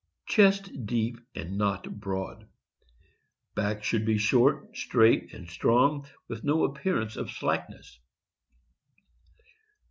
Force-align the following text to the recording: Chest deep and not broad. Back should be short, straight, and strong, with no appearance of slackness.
Chest 0.25 0.87
deep 0.87 1.19
and 1.35 1.59
not 1.59 1.99
broad. 1.99 2.47
Back 3.53 3.83
should 3.83 4.03
be 4.03 4.17
short, 4.17 4.75
straight, 4.75 5.31
and 5.31 5.47
strong, 5.47 6.07
with 6.27 6.43
no 6.43 6.63
appearance 6.63 7.15
of 7.17 7.29
slackness. 7.29 7.99